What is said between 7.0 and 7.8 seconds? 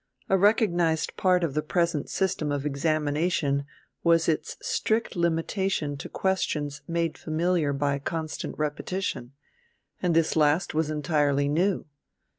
familiar